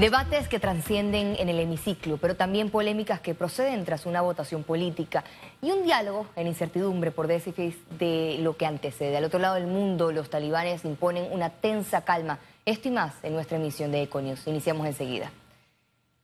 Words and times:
Debates 0.00 0.48
que 0.48 0.58
trascienden 0.58 1.36
en 1.38 1.50
el 1.50 1.60
hemiciclo, 1.60 2.16
pero 2.16 2.34
también 2.34 2.70
polémicas 2.70 3.20
que 3.20 3.34
proceden 3.34 3.84
tras 3.84 4.06
una 4.06 4.22
votación 4.22 4.64
política 4.64 5.24
y 5.60 5.72
un 5.72 5.84
diálogo 5.84 6.26
en 6.36 6.46
incertidumbre 6.46 7.10
por 7.10 7.26
déficit 7.26 7.74
de 7.98 8.38
lo 8.40 8.56
que 8.56 8.64
antecede. 8.64 9.18
Al 9.18 9.24
otro 9.24 9.38
lado 9.38 9.56
del 9.56 9.66
mundo, 9.66 10.10
los 10.10 10.30
talibanes 10.30 10.86
imponen 10.86 11.30
una 11.30 11.50
tensa 11.50 12.00
calma. 12.00 12.38
Esto 12.64 12.88
y 12.88 12.92
más 12.92 13.12
en 13.22 13.34
nuestra 13.34 13.58
emisión 13.58 13.92
de 13.92 14.00
Econius. 14.00 14.46
Iniciamos 14.46 14.86
enseguida. 14.86 15.32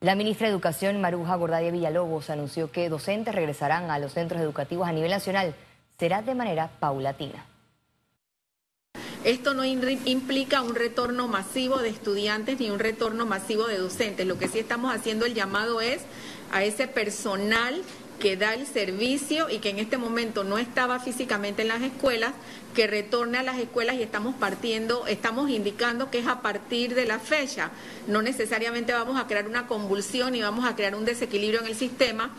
La 0.00 0.14
ministra 0.14 0.46
de 0.46 0.54
Educación, 0.54 0.98
Maruja 1.02 1.36
Gordadia 1.36 1.70
Villalobos, 1.70 2.30
anunció 2.30 2.72
que 2.72 2.88
docentes 2.88 3.34
regresarán 3.34 3.90
a 3.90 3.98
los 3.98 4.14
centros 4.14 4.40
educativos 4.40 4.88
a 4.88 4.92
nivel 4.92 5.10
nacional. 5.10 5.54
Será 5.98 6.22
de 6.22 6.34
manera 6.34 6.70
paulatina. 6.80 7.44
Esto 9.26 9.54
no 9.54 9.64
implica 9.64 10.62
un 10.62 10.76
retorno 10.76 11.26
masivo 11.26 11.78
de 11.78 11.88
estudiantes 11.88 12.60
ni 12.60 12.70
un 12.70 12.78
retorno 12.78 13.26
masivo 13.26 13.66
de 13.66 13.76
docentes. 13.76 14.24
Lo 14.24 14.38
que 14.38 14.46
sí 14.46 14.60
estamos 14.60 14.94
haciendo 14.94 15.26
el 15.26 15.34
llamado 15.34 15.80
es 15.80 15.98
a 16.52 16.62
ese 16.62 16.86
personal 16.86 17.82
que 18.20 18.36
da 18.36 18.54
el 18.54 18.68
servicio 18.68 19.50
y 19.50 19.58
que 19.58 19.70
en 19.70 19.80
este 19.80 19.98
momento 19.98 20.44
no 20.44 20.58
estaba 20.58 21.00
físicamente 21.00 21.62
en 21.62 21.68
las 21.68 21.82
escuelas, 21.82 22.34
que 22.72 22.86
retorne 22.86 23.38
a 23.38 23.42
las 23.42 23.58
escuelas 23.58 23.96
y 23.96 24.02
estamos 24.04 24.36
partiendo, 24.36 25.08
estamos 25.08 25.50
indicando 25.50 26.08
que 26.08 26.20
es 26.20 26.28
a 26.28 26.40
partir 26.40 26.94
de 26.94 27.06
la 27.06 27.18
fecha. 27.18 27.72
No 28.06 28.22
necesariamente 28.22 28.92
vamos 28.92 29.20
a 29.20 29.26
crear 29.26 29.48
una 29.48 29.66
convulsión 29.66 30.36
y 30.36 30.40
vamos 30.40 30.64
a 30.64 30.76
crear 30.76 30.94
un 30.94 31.04
desequilibrio 31.04 31.62
en 31.62 31.66
el 31.66 31.74
sistema. 31.74 32.32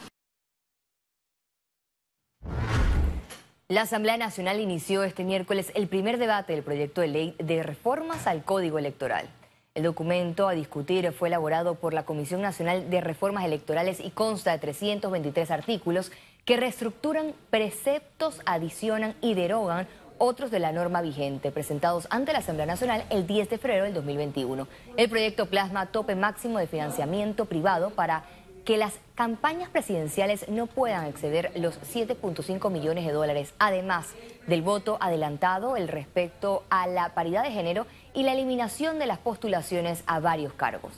La 3.70 3.82
Asamblea 3.82 4.16
Nacional 4.16 4.62
inició 4.62 5.04
este 5.04 5.26
miércoles 5.26 5.74
el 5.76 5.90
primer 5.90 6.20
debate 6.20 6.54
del 6.54 6.64
proyecto 6.64 7.02
de 7.02 7.08
ley 7.08 7.36
de 7.38 7.64
reformas 7.64 8.26
al 8.26 8.46
Código 8.46 8.80
Electoral. 8.80 9.28
El 9.76 9.84
documento 9.84 10.48
a 10.48 10.54
discutir 10.54 11.12
fue 11.12 11.28
elaborado 11.28 11.76
por 11.76 11.94
la 11.94 12.06
Comisión 12.06 12.42
Nacional 12.42 12.90
de 12.90 13.02
Reformas 13.02 13.44
Electorales 13.44 14.00
y 14.00 14.12
consta 14.12 14.54
de 14.54 14.60
323 14.60 15.52
artículos 15.52 16.14
que 16.46 16.56
reestructuran 16.56 17.34
preceptos, 17.50 18.40
adicionan 18.46 19.16
y 19.20 19.34
derogan 19.34 19.86
otros 20.18 20.50
de 20.50 20.60
la 20.60 20.72
norma 20.72 21.02
vigente, 21.02 21.52
presentados 21.52 22.08
ante 22.10 22.32
la 22.32 22.40
Asamblea 22.40 22.68
Nacional 22.68 23.04
el 23.10 23.28
10 23.28 23.50
de 23.50 23.58
febrero 23.58 23.84
del 23.84 23.94
2021. 23.94 24.66
El 24.96 25.10
proyecto 25.10 25.48
plasma 25.48 25.88
tope 25.88 26.16
máximo 26.16 26.58
de 26.58 26.68
financiamiento 26.68 27.44
privado 27.44 27.90
para 27.90 28.24
que 28.68 28.76
las 28.76 29.00
campañas 29.16 29.70
presidenciales 29.70 30.50
no 30.50 30.68
puedan 30.68 31.06
exceder 31.06 31.54
los 31.56 31.80
7.5 31.80 32.70
millones 32.70 33.06
de 33.06 33.14
dólares, 33.14 33.54
además 33.60 34.14
del 34.46 34.62
voto 34.62 34.98
adelantado, 35.00 35.78
el 35.78 35.88
respecto 35.88 36.66
a 36.70 36.86
la 36.86 37.16
paridad 37.16 37.44
de 37.44 37.52
género 37.52 37.88
y 38.14 38.24
la 38.24 38.34
eliminación 38.34 39.00
de 39.00 39.06
las 39.06 39.20
postulaciones 39.20 40.04
a 40.06 40.20
varios 40.20 40.52
cargos. 40.52 40.92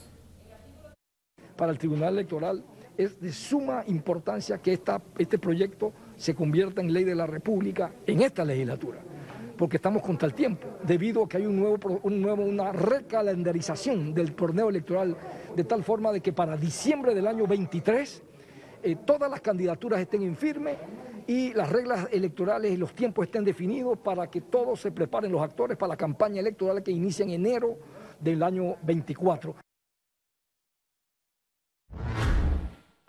Para 1.56 1.72
el 1.72 1.78
Tribunal 1.78 2.14
Electoral 2.14 2.64
es 2.98 3.22
de 3.22 3.32
suma 3.32 3.84
importancia 3.86 4.58
que 4.58 4.74
este 5.20 5.38
proyecto 5.38 5.94
se 6.18 6.34
convierta 6.34 6.82
en 6.82 6.92
ley 6.92 7.04
de 7.04 7.14
la 7.14 7.28
República 7.28 7.92
en 8.08 8.24
esta 8.24 8.44
legislatura 8.46 8.98
porque 9.60 9.76
estamos 9.76 10.02
contra 10.02 10.26
el 10.26 10.34
tiempo, 10.34 10.70
debido 10.84 11.22
a 11.22 11.28
que 11.28 11.36
hay 11.36 11.46
un 11.46 11.60
nuevo, 11.60 12.00
un 12.04 12.22
nuevo, 12.22 12.44
una 12.44 12.72
recalendarización 12.72 14.14
del 14.14 14.34
torneo 14.34 14.70
electoral, 14.70 15.18
de 15.56 15.64
tal 15.64 15.84
forma 15.84 16.12
de 16.12 16.22
que 16.22 16.34
para 16.34 16.58
diciembre 16.58 17.14
del 17.14 17.28
año 17.28 17.48
23 17.48 18.24
eh, 18.82 18.96
todas 18.96 19.30
las 19.30 19.42
candidaturas 19.42 20.00
estén 20.00 20.24
en 20.24 20.36
firme 20.36 20.78
y 21.28 21.54
las 21.54 21.70
reglas 21.70 22.08
electorales 22.12 22.72
y 22.72 22.78
los 22.78 22.94
tiempos 22.94 23.26
estén 23.26 23.44
definidos 23.44 23.98
para 24.00 24.30
que 24.32 24.42
todos 24.42 24.80
se 24.80 24.92
preparen 24.92 25.32
los 25.32 25.42
actores 25.42 25.78
para 25.78 25.90
la 25.90 25.98
campaña 25.98 26.40
electoral 26.40 26.82
que 26.82 26.92
inicia 26.92 27.24
en 27.24 27.32
enero 27.32 27.78
del 28.20 28.42
año 28.42 28.78
24. 28.84 29.56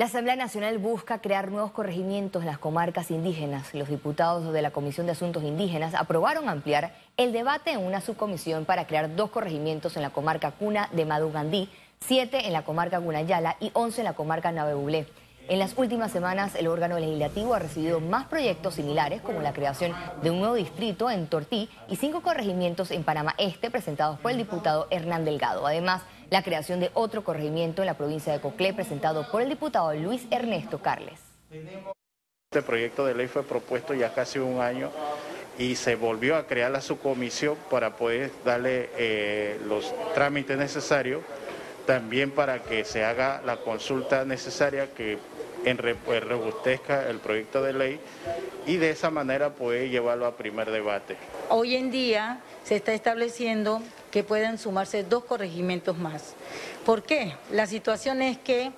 La 0.00 0.06
Asamblea 0.06 0.34
Nacional 0.34 0.78
busca 0.78 1.20
crear 1.20 1.50
nuevos 1.50 1.72
corregimientos 1.72 2.41
en 2.41 2.47
las 2.47 2.59
comarcas 2.59 3.10
indígenas. 3.10 3.75
Los 3.75 3.91
diputados 3.91 4.50
de 4.50 4.62
la 4.62 4.70
Comisión 4.70 5.04
de 5.04 5.12
Asuntos 5.12 5.43
Indígenas 5.44 5.94
aprobaron 5.94 6.48
ampliar 6.48 6.94
el 7.19 7.32
debate 7.32 7.72
en 7.72 7.84
una 7.84 8.00
subcomisión 8.00 8.64
para 8.64 8.87
crear 8.87 9.14
dos 9.14 9.31
corregimientos 9.31 9.97
en 9.97 10.03
la 10.03 10.09
comarca 10.09 10.53
Cuna 10.53 10.88
de 10.93 11.04
Madugandí, 11.04 11.69
siete 12.11 12.49
en 12.49 12.53
la 12.53 12.65
comarca 12.65 13.00
Cunayala 13.00 13.56
y 13.61 13.71
once 13.72 14.00
en 14.00 14.05
la 14.06 14.15
comarca 14.15 14.50
Navebulé. 14.50 15.06
En 15.49 15.61
las 15.61 15.78
últimas 15.78 16.11
semanas, 16.11 16.56
el 16.56 16.66
órgano 16.66 16.99
legislativo 16.99 17.55
ha 17.55 17.61
recibido 17.61 18.00
más 18.00 18.27
proyectos 18.27 18.75
similares, 18.75 19.22
como 19.22 19.41
la 19.41 19.53
creación 19.53 19.94
de 20.21 20.31
un 20.31 20.41
nuevo 20.41 20.56
distrito 20.56 21.09
en 21.09 21.28
Tortí 21.28 21.69
y 21.88 21.94
cinco 21.94 22.21
corregimientos 22.21 22.91
en 22.91 23.05
Panamá 23.05 23.37
Este, 23.38 23.71
presentados 23.71 24.19
por 24.19 24.33
el 24.33 24.38
diputado 24.38 24.88
Hernán 24.91 25.25
Delgado. 25.25 25.69
Además, 25.69 26.03
la 26.31 26.43
creación 26.43 26.81
de 26.81 26.91
otro 26.94 27.22
corregimiento 27.22 27.83
en 27.83 27.87
la 27.87 27.94
provincia 27.94 28.32
de 28.32 28.41
Coclé, 28.41 28.75
presentado 28.75 29.31
por 29.31 29.43
el 29.43 29.49
diputado 29.49 29.94
Luis 29.94 30.27
Ernesto 30.32 30.81
Carles. 30.81 31.21
Este 31.50 32.62
proyecto 32.62 33.06
de 33.06 33.15
ley 33.15 33.28
fue 33.28 33.44
propuesto 33.44 33.94
ya 33.94 34.12
casi 34.12 34.41
un 34.41 34.61
año 34.61 34.91
y 35.59 35.77
se 35.77 35.94
volvió 35.94 36.37
a 36.37 36.47
crear 36.47 36.71
la 36.71 36.81
subcomisión 36.81 37.56
para 37.71 37.97
poder 37.97 38.32
darle 38.44 38.91
eh, 38.97 39.61
los 39.67 39.94
trámites 40.15 40.56
necesarios, 40.56 41.22
también 41.90 42.30
para 42.30 42.62
que 42.62 42.84
se 42.84 43.04
haga 43.04 43.42
la 43.44 43.56
consulta 43.56 44.24
necesaria 44.24 44.94
que 44.94 45.18
en, 45.64 45.76
pues, 46.04 46.22
robustezca 46.22 47.10
el 47.10 47.18
proyecto 47.18 47.64
de 47.64 47.72
ley 47.72 48.00
y 48.64 48.76
de 48.76 48.90
esa 48.90 49.10
manera 49.10 49.50
puede 49.50 49.88
llevarlo 49.88 50.26
a 50.26 50.36
primer 50.36 50.70
debate. 50.70 51.16
Hoy 51.48 51.74
en 51.74 51.90
día 51.90 52.38
se 52.62 52.76
está 52.76 52.92
estableciendo 52.92 53.82
que 54.12 54.22
pueden 54.22 54.56
sumarse 54.56 55.02
dos 55.02 55.24
corregimientos 55.24 55.98
más. 55.98 56.34
¿Por 56.86 57.02
qué? 57.02 57.34
La 57.50 57.66
situación 57.66 58.22
es 58.22 58.38
que 58.38 58.70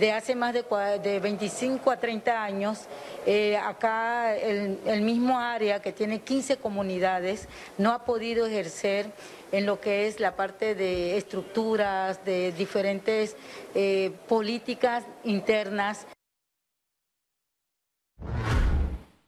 de 0.00 0.12
hace 0.12 0.34
más 0.34 0.54
de, 0.54 0.64
de 1.02 1.20
25 1.20 1.90
a 1.90 1.98
30 1.98 2.42
años, 2.42 2.86
eh, 3.26 3.56
acá 3.58 4.34
el, 4.34 5.02
mismo 5.02 5.38
área 5.38 5.80
que 5.80 5.92
tiene 5.92 6.20
15 6.20 6.56
comunidades 6.56 7.48
no 7.76 7.92
ha 7.92 8.04
podido 8.06 8.46
ejercer 8.46 9.12
en 9.52 9.66
lo 9.66 9.78
que 9.78 10.08
es 10.08 10.18
la 10.18 10.36
parte 10.36 10.74
de 10.74 11.18
estructuras, 11.18 12.24
de 12.24 12.52
diferentes 12.52 13.36
eh, 13.74 14.12
políticas 14.26 15.04
internas. 15.22 16.06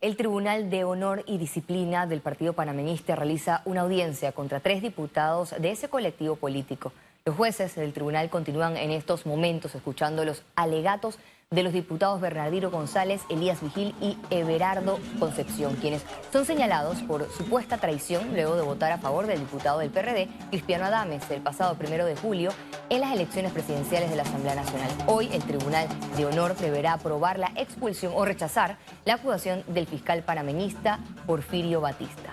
El 0.01 0.17
Tribunal 0.17 0.71
de 0.71 0.85
Honor 0.85 1.23
y 1.27 1.39
Disciplina 1.39 2.07
del 2.07 2.23
Partido 2.23 2.55
Panameñista 2.55 3.15
realiza 3.15 3.63
una 3.67 3.83
audiencia 3.83 4.33
contra 4.33 4.61
tres 4.61 4.83
diputados 4.83 5.55
de 5.59 5.71
ese 5.71 5.89
colectivo 5.89 6.37
político. 6.37 6.93
Los 7.25 7.37
jueces 7.37 7.77
del 7.77 7.93
tribunal 7.93 8.31
continúan 8.31 8.77
en 8.77 8.91
estos 8.91 9.27
momentos 9.27 9.77
escuchando 9.77 10.25
los 10.25 10.43
alegatos 10.57 11.21
de 11.53 11.63
los 11.63 11.73
diputados 11.73 12.21
Bernardino 12.21 12.69
González, 12.69 13.23
Elías 13.29 13.63
Vigil 13.63 13.95
y 14.01 14.19
Everardo 14.31 14.99
Concepción, 15.21 15.77
quienes 15.77 16.03
son 16.33 16.45
señalados 16.45 16.99
por 17.03 17.31
supuesta 17.31 17.79
traición 17.79 18.33
luego 18.33 18.57
de 18.57 18.63
votar 18.63 18.91
a 18.91 18.99
favor 18.99 19.29
del 19.29 19.39
diputado 19.39 19.79
del 19.79 19.91
PRD, 19.91 20.29
Cristiano 20.51 20.87
Adames, 20.87 21.31
el 21.31 21.43
pasado 21.43 21.77
primero 21.77 22.07
de 22.07 22.17
julio 22.17 22.51
en 22.89 23.03
las 23.03 23.13
elecciones 23.13 23.53
presidenciales 23.53 24.11
de 24.11 24.17
la 24.17 24.23
Asamblea 24.25 24.57
Nacional. 24.57 24.91
Hoy 25.07 25.29
el 25.33 25.45
Tribunal 25.45 25.87
de 26.17 26.27
Honor 26.27 26.57
deberá 26.57 26.95
aprobar 26.95 27.39
la 27.39 27.53
expulsión 27.55 28.15
o 28.17 28.25
rechazar 28.25 28.79
la 29.05 29.15
acusación 29.15 29.63
del 29.69 29.87
fiscal 29.87 30.25
panameñista 30.25 30.99
Porfirio 31.25 31.81
Batista. 31.81 32.32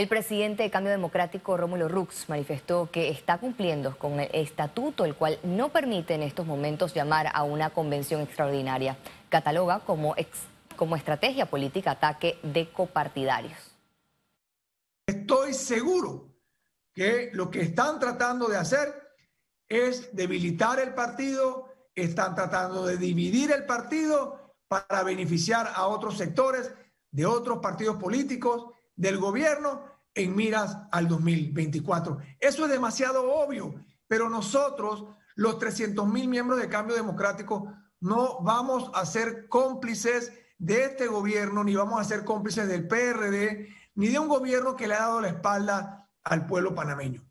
El 0.00 0.08
presidente 0.08 0.62
de 0.62 0.70
Cambio 0.70 0.92
Democrático, 0.92 1.58
Rómulo 1.58 1.86
Rux, 1.86 2.26
manifestó 2.30 2.90
que 2.90 3.10
está 3.10 3.36
cumpliendo 3.36 3.98
con 3.98 4.18
el 4.18 4.30
estatuto, 4.32 5.04
el 5.04 5.14
cual 5.14 5.38
no 5.42 5.68
permite 5.68 6.14
en 6.14 6.22
estos 6.22 6.46
momentos 6.46 6.94
llamar 6.94 7.28
a 7.34 7.42
una 7.42 7.68
convención 7.68 8.22
extraordinaria. 8.22 8.96
Cataloga 9.28 9.80
como, 9.80 10.14
como 10.74 10.96
estrategia 10.96 11.44
política 11.44 11.90
ataque 11.90 12.38
de 12.42 12.72
copartidarios. 12.72 13.76
Estoy 15.06 15.52
seguro 15.52 16.34
que 16.94 17.28
lo 17.34 17.50
que 17.50 17.60
están 17.60 18.00
tratando 18.00 18.48
de 18.48 18.56
hacer 18.56 18.88
es 19.68 20.16
debilitar 20.16 20.80
el 20.80 20.94
partido, 20.94 21.74
están 21.94 22.34
tratando 22.34 22.86
de 22.86 22.96
dividir 22.96 23.52
el 23.52 23.66
partido 23.66 24.54
para 24.66 25.02
beneficiar 25.02 25.70
a 25.74 25.88
otros 25.88 26.16
sectores 26.16 26.72
de 27.10 27.26
otros 27.26 27.58
partidos 27.58 27.96
políticos 27.96 28.64
del 28.96 29.18
gobierno 29.18 29.89
en 30.14 30.34
miras 30.34 30.78
al 30.90 31.08
2024. 31.08 32.18
Eso 32.38 32.64
es 32.64 32.70
demasiado 32.70 33.32
obvio, 33.32 33.74
pero 34.06 34.28
nosotros, 34.28 35.04
los 35.34 35.58
300 35.58 36.06
mil 36.08 36.28
miembros 36.28 36.60
de 36.60 36.68
Cambio 36.68 36.96
Democrático, 36.96 37.72
no 38.00 38.40
vamos 38.42 38.90
a 38.94 39.04
ser 39.06 39.48
cómplices 39.48 40.32
de 40.58 40.84
este 40.84 41.06
gobierno, 41.06 41.64
ni 41.64 41.74
vamos 41.74 42.00
a 42.00 42.04
ser 42.04 42.24
cómplices 42.24 42.68
del 42.68 42.86
PRD, 42.86 43.68
ni 43.94 44.08
de 44.08 44.18
un 44.18 44.28
gobierno 44.28 44.76
que 44.76 44.88
le 44.88 44.94
ha 44.94 45.00
dado 45.00 45.20
la 45.20 45.28
espalda 45.28 46.08
al 46.22 46.46
pueblo 46.46 46.74
panameño. 46.74 47.22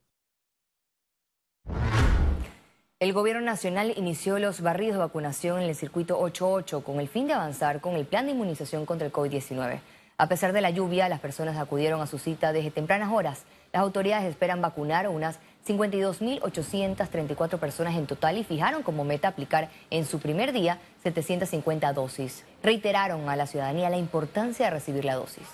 El 2.99 3.13
gobierno 3.13 3.41
nacional 3.41 3.93
inició 3.95 4.39
los 4.39 4.59
barridos 4.59 4.95
de 4.95 4.99
vacunación 4.99 5.61
en 5.61 5.69
el 5.69 5.75
circuito 5.75 6.19
88 6.19 6.83
con 6.83 6.99
el 6.99 7.07
fin 7.07 7.27
de 7.27 7.33
avanzar 7.33 7.79
con 7.79 7.95
el 7.95 8.05
plan 8.05 8.25
de 8.25 8.33
inmunización 8.33 8.85
contra 8.85 9.07
el 9.07 9.13
COVID-19. 9.13 9.79
A 10.19 10.27
pesar 10.27 10.51
de 10.51 10.59
la 10.59 10.69
lluvia, 10.69 11.07
las 11.07 11.21
personas 11.21 11.55
acudieron 11.57 12.01
a 12.01 12.05
su 12.05 12.19
cita 12.19 12.51
desde 12.51 12.71
tempranas 12.71 13.09
horas. 13.09 13.43
Las 13.71 13.81
autoridades 13.81 14.29
esperan 14.29 14.61
vacunar 14.61 15.07
unas 15.07 15.39
52.834 15.65 17.57
personas 17.57 17.95
en 17.95 18.05
total 18.05 18.37
y 18.37 18.43
fijaron 18.43 18.83
como 18.83 19.05
meta 19.05 19.29
aplicar 19.29 19.69
en 19.89 20.05
su 20.05 20.19
primer 20.19 20.51
día 20.51 20.77
750 21.03 21.93
dosis. 21.93 22.43
Reiteraron 22.61 23.29
a 23.29 23.37
la 23.37 23.47
ciudadanía 23.47 23.89
la 23.89 23.95
importancia 23.95 24.65
de 24.65 24.71
recibir 24.71 25.05
la 25.05 25.15
dosis. 25.15 25.47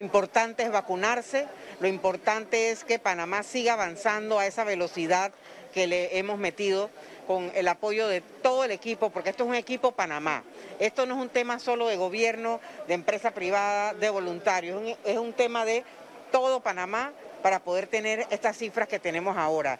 Lo 0.00 0.04
importante 0.04 0.62
es 0.62 0.70
vacunarse, 0.70 1.48
lo 1.80 1.88
importante 1.88 2.70
es 2.70 2.84
que 2.84 2.98
Panamá 2.98 3.42
siga 3.42 3.72
avanzando 3.72 4.38
a 4.38 4.46
esa 4.46 4.64
velocidad 4.64 5.32
que 5.72 5.86
le 5.86 6.18
hemos 6.18 6.36
metido 6.38 6.90
con 7.26 7.50
el 7.54 7.68
apoyo 7.68 8.08
de 8.08 8.20
todo 8.20 8.64
el 8.64 8.70
equipo, 8.70 9.10
porque 9.10 9.30
esto 9.30 9.44
es 9.44 9.48
un 9.48 9.54
equipo 9.54 9.92
Panamá. 9.92 10.44
Esto 10.78 11.06
no 11.06 11.16
es 11.16 11.20
un 11.20 11.28
tema 11.28 11.58
solo 11.58 11.86
de 11.86 11.96
gobierno, 11.96 12.60
de 12.86 12.94
empresa 12.94 13.32
privada, 13.32 13.94
de 13.94 14.10
voluntarios, 14.10 14.96
es 15.04 15.18
un 15.18 15.32
tema 15.32 15.64
de 15.64 15.84
todo 16.30 16.60
Panamá 16.60 17.12
para 17.42 17.60
poder 17.60 17.86
tener 17.86 18.26
estas 18.30 18.56
cifras 18.56 18.88
que 18.88 18.98
tenemos 18.98 19.36
ahora. 19.36 19.78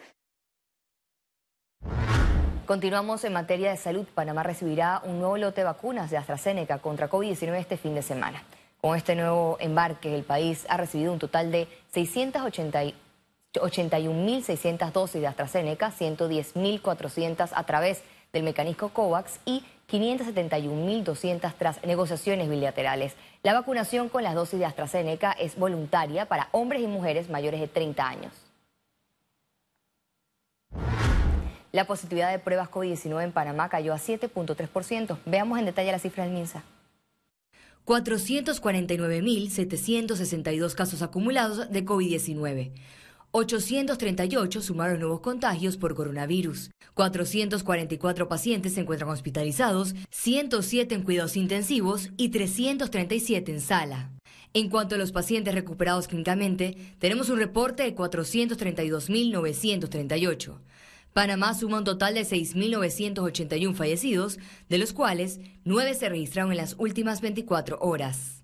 Continuamos 2.65 3.23
en 3.23 3.31
materia 3.31 3.71
de 3.71 3.77
salud. 3.77 4.05
Panamá 4.13 4.43
recibirá 4.43 5.01
un 5.05 5.19
nuevo 5.19 5.37
lote 5.37 5.61
de 5.61 5.65
vacunas 5.65 6.11
de 6.11 6.17
AstraZeneca 6.17 6.79
contra 6.79 7.09
COVID-19 7.09 7.55
este 7.55 7.77
fin 7.77 7.95
de 7.95 8.01
semana. 8.01 8.43
Con 8.81 8.95
este 8.95 9.15
nuevo 9.15 9.57
embarque, 9.61 10.13
el 10.13 10.23
país 10.23 10.65
ha 10.69 10.75
recibido 10.75 11.13
un 11.13 11.19
total 11.19 11.51
de 11.51 11.67
681.600 13.59 14.91
dosis 14.91 15.21
de 15.21 15.27
AstraZeneca, 15.27 15.91
110.400 15.91 17.49
a 17.53 17.63
través 17.63 18.03
del 18.33 18.43
mecanismo 18.43 18.89
COVAX 18.89 19.39
y 19.45 19.63
571.200 19.89 21.53
tras 21.57 21.83
negociaciones 21.85 22.49
bilaterales. 22.49 23.15
La 23.43 23.53
vacunación 23.53 24.09
con 24.09 24.23
las 24.23 24.35
dosis 24.35 24.59
de 24.59 24.65
AstraZeneca 24.65 25.31
es 25.31 25.57
voluntaria 25.57 26.25
para 26.25 26.49
hombres 26.51 26.81
y 26.81 26.87
mujeres 26.87 27.29
mayores 27.29 27.61
de 27.61 27.67
30 27.67 28.07
años. 28.07 28.33
La 31.71 31.85
positividad 31.85 32.31
de 32.31 32.39
pruebas 32.39 32.69
COVID-19 32.69 33.23
en 33.23 33.31
Panamá 33.31 33.69
cayó 33.69 33.93
a 33.93 33.97
7.3%. 33.97 35.19
Veamos 35.25 35.59
en 35.59 35.65
detalle 35.65 35.91
la 35.91 35.99
cifra 35.99 36.23
del 36.23 36.33
MINSA. 36.33 36.63
449.762 37.85 40.75
casos 40.75 41.01
acumulados 41.01 41.71
de 41.71 41.85
COVID-19. 41.85 42.71
838 43.31 44.61
sumaron 44.61 44.99
nuevos 44.99 45.19
contagios 45.19 45.77
por 45.77 45.95
coronavirus. 45.95 46.69
444 46.93 48.27
pacientes 48.27 48.73
se 48.73 48.81
encuentran 48.81 49.09
hospitalizados, 49.09 49.95
107 50.09 50.95
en 50.95 51.03
cuidados 51.03 51.37
intensivos 51.37 52.09
y 52.17 52.29
337 52.29 53.51
en 53.51 53.61
sala. 53.61 54.09
En 54.53 54.69
cuanto 54.69 54.95
a 54.95 54.97
los 54.97 55.11
pacientes 55.11 55.53
recuperados 55.53 56.07
clínicamente, 56.07 56.95
tenemos 56.99 57.29
un 57.29 57.37
reporte 57.37 57.83
de 57.83 57.95
432.938. 57.95 60.57
Panamá 61.13 61.53
suma 61.53 61.79
un 61.79 61.83
total 61.83 62.13
de 62.13 62.21
6.981 62.21 63.75
fallecidos, 63.75 64.39
de 64.69 64.77
los 64.77 64.93
cuales 64.93 65.41
9 65.65 65.95
se 65.95 66.07
registraron 66.09 66.51
en 66.51 66.57
las 66.57 66.75
últimas 66.77 67.19
24 67.21 67.79
horas. 67.81 68.36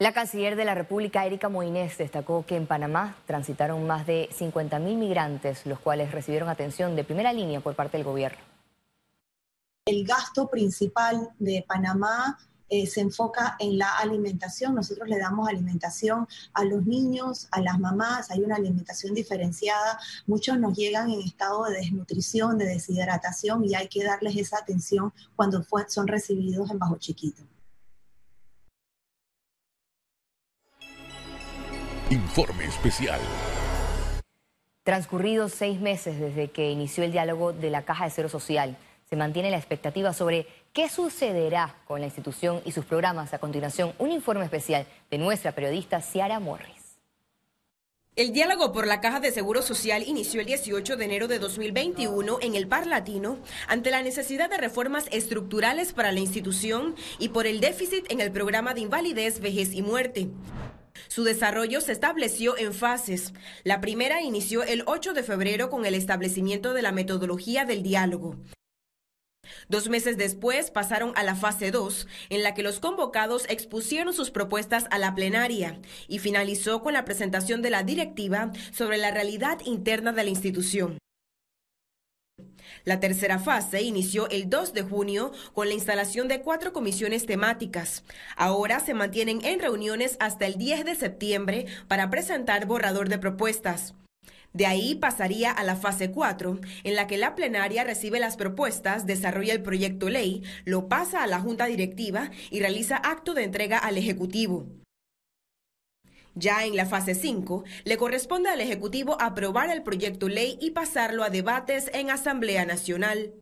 La 0.00 0.14
canciller 0.14 0.56
de 0.56 0.64
la 0.64 0.74
República, 0.74 1.26
Erika 1.26 1.50
Moines, 1.50 1.98
destacó 1.98 2.46
que 2.46 2.56
en 2.56 2.66
Panamá 2.66 3.18
transitaron 3.26 3.86
más 3.86 4.06
de 4.06 4.30
50.000 4.30 4.96
migrantes, 4.96 5.66
los 5.66 5.78
cuales 5.78 6.10
recibieron 6.10 6.48
atención 6.48 6.96
de 6.96 7.04
primera 7.04 7.34
línea 7.34 7.60
por 7.60 7.74
parte 7.74 7.98
del 7.98 8.04
gobierno. 8.04 8.38
El 9.84 10.06
gasto 10.06 10.48
principal 10.48 11.28
de 11.38 11.66
Panamá 11.68 12.38
eh, 12.70 12.86
se 12.86 13.02
enfoca 13.02 13.56
en 13.58 13.76
la 13.76 13.98
alimentación. 13.98 14.74
Nosotros 14.74 15.06
le 15.06 15.18
damos 15.18 15.46
alimentación 15.46 16.26
a 16.54 16.64
los 16.64 16.86
niños, 16.86 17.48
a 17.50 17.60
las 17.60 17.78
mamás, 17.78 18.30
hay 18.30 18.40
una 18.40 18.56
alimentación 18.56 19.12
diferenciada. 19.12 20.00
Muchos 20.26 20.58
nos 20.58 20.78
llegan 20.78 21.10
en 21.10 21.20
estado 21.20 21.64
de 21.64 21.76
desnutrición, 21.76 22.56
de 22.56 22.64
deshidratación 22.64 23.66
y 23.66 23.74
hay 23.74 23.88
que 23.88 24.02
darles 24.02 24.34
esa 24.34 24.60
atención 24.60 25.12
cuando 25.36 25.62
son 25.88 26.08
recibidos 26.08 26.70
en 26.70 26.78
Bajo 26.78 26.96
Chiquito. 26.96 27.42
Informe 32.10 32.64
especial. 32.64 33.20
Transcurridos 34.82 35.52
seis 35.52 35.80
meses 35.80 36.18
desde 36.18 36.50
que 36.50 36.72
inició 36.72 37.04
el 37.04 37.12
diálogo 37.12 37.52
de 37.52 37.70
la 37.70 37.84
Caja 37.84 38.06
de 38.06 38.10
Cero 38.10 38.28
Social, 38.28 38.76
se 39.08 39.14
mantiene 39.14 39.48
la 39.48 39.58
expectativa 39.58 40.12
sobre 40.12 40.48
qué 40.72 40.88
sucederá 40.88 41.76
con 41.86 42.00
la 42.00 42.06
institución 42.06 42.62
y 42.64 42.72
sus 42.72 42.84
programas. 42.84 43.32
A 43.32 43.38
continuación, 43.38 43.92
un 43.98 44.10
informe 44.10 44.42
especial 44.42 44.86
de 45.08 45.18
nuestra 45.18 45.52
periodista 45.52 46.00
Ciara 46.00 46.40
Morris. 46.40 46.98
El 48.16 48.32
diálogo 48.32 48.72
por 48.72 48.88
la 48.88 49.00
Caja 49.00 49.20
de 49.20 49.30
Seguro 49.30 49.62
Social 49.62 50.02
inició 50.04 50.40
el 50.40 50.46
18 50.48 50.96
de 50.96 51.04
enero 51.04 51.28
de 51.28 51.38
2021 51.38 52.38
en 52.42 52.56
el 52.56 52.66
Par 52.66 52.88
Latino 52.88 53.38
ante 53.68 53.92
la 53.92 54.02
necesidad 54.02 54.50
de 54.50 54.58
reformas 54.58 55.06
estructurales 55.12 55.92
para 55.92 56.10
la 56.10 56.18
institución 56.18 56.96
y 57.20 57.28
por 57.28 57.46
el 57.46 57.60
déficit 57.60 58.10
en 58.10 58.20
el 58.20 58.32
programa 58.32 58.74
de 58.74 58.80
invalidez, 58.80 59.38
vejez 59.38 59.72
y 59.74 59.82
muerte. 59.82 60.28
Su 61.08 61.24
desarrollo 61.24 61.80
se 61.80 61.92
estableció 61.92 62.56
en 62.58 62.74
fases. 62.74 63.32
La 63.64 63.80
primera 63.80 64.22
inició 64.22 64.62
el 64.62 64.82
8 64.86 65.12
de 65.12 65.22
febrero 65.22 65.70
con 65.70 65.86
el 65.86 65.94
establecimiento 65.94 66.74
de 66.74 66.82
la 66.82 66.92
metodología 66.92 67.64
del 67.64 67.82
diálogo. 67.82 68.36
Dos 69.68 69.88
meses 69.88 70.16
después 70.16 70.70
pasaron 70.70 71.12
a 71.16 71.22
la 71.22 71.34
fase 71.34 71.70
2, 71.70 72.06
en 72.30 72.42
la 72.42 72.54
que 72.54 72.62
los 72.62 72.80
convocados 72.80 73.46
expusieron 73.48 74.14
sus 74.14 74.30
propuestas 74.30 74.86
a 74.90 74.98
la 74.98 75.14
plenaria 75.14 75.80
y 76.08 76.18
finalizó 76.18 76.82
con 76.82 76.92
la 76.92 77.04
presentación 77.04 77.62
de 77.62 77.70
la 77.70 77.82
directiva 77.82 78.52
sobre 78.72 78.98
la 78.98 79.10
realidad 79.10 79.60
interna 79.64 80.12
de 80.12 80.24
la 80.24 80.30
institución. 80.30 80.98
La 82.84 83.00
tercera 83.00 83.38
fase 83.38 83.82
inició 83.82 84.28
el 84.30 84.48
2 84.48 84.74
de 84.74 84.82
junio 84.82 85.32
con 85.52 85.68
la 85.68 85.74
instalación 85.74 86.28
de 86.28 86.40
cuatro 86.40 86.72
comisiones 86.72 87.26
temáticas. 87.26 88.04
Ahora 88.36 88.80
se 88.80 88.94
mantienen 88.94 89.44
en 89.44 89.60
reuniones 89.60 90.16
hasta 90.20 90.46
el 90.46 90.54
10 90.56 90.84
de 90.84 90.94
septiembre 90.94 91.66
para 91.88 92.10
presentar 92.10 92.66
borrador 92.66 93.08
de 93.08 93.18
propuestas. 93.18 93.94
De 94.52 94.66
ahí 94.66 94.96
pasaría 94.96 95.52
a 95.52 95.62
la 95.62 95.76
fase 95.76 96.10
4, 96.10 96.60
en 96.82 96.96
la 96.96 97.06
que 97.06 97.18
la 97.18 97.36
plenaria 97.36 97.84
recibe 97.84 98.18
las 98.18 98.36
propuestas, 98.36 99.06
desarrolla 99.06 99.52
el 99.52 99.62
proyecto 99.62 100.08
ley, 100.08 100.42
lo 100.64 100.88
pasa 100.88 101.22
a 101.22 101.28
la 101.28 101.38
Junta 101.38 101.66
Directiva 101.66 102.30
y 102.50 102.58
realiza 102.58 102.96
acto 102.96 103.32
de 103.34 103.44
entrega 103.44 103.78
al 103.78 103.96
Ejecutivo. 103.96 104.66
Ya 106.34 106.64
en 106.64 106.76
la 106.76 106.86
fase 106.86 107.14
5, 107.14 107.64
le 107.84 107.96
corresponde 107.96 108.48
al 108.50 108.60
Ejecutivo 108.60 109.16
aprobar 109.20 109.70
el 109.70 109.82
proyecto 109.82 110.28
ley 110.28 110.58
y 110.60 110.70
pasarlo 110.70 111.24
a 111.24 111.30
debates 111.30 111.90
en 111.92 112.10
Asamblea 112.10 112.64
Nacional. 112.64 113.32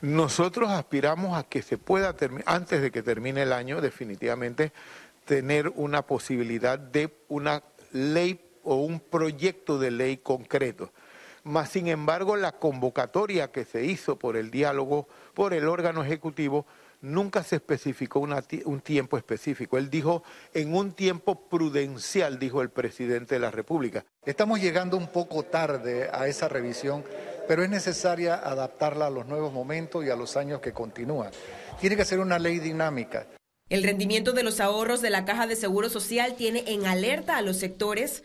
Nosotros 0.00 0.70
aspiramos 0.70 1.38
a 1.38 1.44
que 1.44 1.62
se 1.62 1.78
pueda, 1.78 2.16
antes 2.46 2.82
de 2.82 2.90
que 2.90 3.02
termine 3.02 3.42
el 3.42 3.52
año, 3.52 3.80
definitivamente, 3.80 4.72
tener 5.26 5.68
una 5.76 6.02
posibilidad 6.02 6.78
de 6.78 7.14
una 7.28 7.62
ley 7.92 8.40
o 8.64 8.76
un 8.76 8.98
proyecto 8.98 9.78
de 9.78 9.90
ley 9.90 10.16
concreto. 10.16 10.92
Mas, 11.44 11.70
sin 11.70 11.88
embargo, 11.88 12.36
la 12.36 12.52
convocatoria 12.52 13.50
que 13.50 13.64
se 13.64 13.84
hizo 13.84 14.18
por 14.18 14.36
el 14.36 14.50
diálogo, 14.50 15.08
por 15.34 15.54
el 15.54 15.68
órgano 15.68 16.02
ejecutivo, 16.04 16.66
nunca 17.02 17.42
se 17.42 17.56
especificó 17.56 18.20
un 18.20 18.80
tiempo 18.80 19.18
específico. 19.18 19.76
Él 19.76 19.90
dijo 19.90 20.22
en 20.54 20.74
un 20.74 20.92
tiempo 20.92 21.48
prudencial, 21.48 22.38
dijo 22.38 22.62
el 22.62 22.70
presidente 22.70 23.34
de 23.34 23.40
la 23.40 23.50
República. 23.50 24.04
Estamos 24.24 24.60
llegando 24.60 24.96
un 24.96 25.08
poco 25.08 25.42
tarde 25.42 26.08
a 26.10 26.26
esa 26.28 26.48
revisión, 26.48 27.04
pero 27.46 27.62
es 27.62 27.68
necesaria 27.68 28.36
adaptarla 28.36 29.08
a 29.08 29.10
los 29.10 29.26
nuevos 29.26 29.52
momentos 29.52 30.04
y 30.04 30.10
a 30.10 30.16
los 30.16 30.36
años 30.36 30.60
que 30.60 30.72
continúan. 30.72 31.32
Tiene 31.80 31.96
que 31.96 32.04
ser 32.04 32.20
una 32.20 32.38
ley 32.38 32.58
dinámica. 32.60 33.26
El 33.68 33.82
rendimiento 33.82 34.32
de 34.32 34.42
los 34.42 34.60
ahorros 34.60 35.02
de 35.02 35.10
la 35.10 35.24
Caja 35.24 35.46
de 35.46 35.56
Seguro 35.56 35.88
Social 35.88 36.36
tiene 36.36 36.64
en 36.66 36.86
alerta 36.86 37.36
a 37.36 37.42
los 37.42 37.56
sectores 37.56 38.22